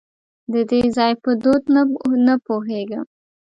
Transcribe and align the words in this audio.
د 0.53 0.55
دې 0.69 0.81
ځای 0.97 1.13
په 1.23 1.31
دود 1.41 1.63
نه 2.25 2.33
پوهېږم. 2.45 3.05